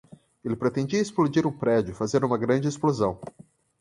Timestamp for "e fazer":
1.91-2.25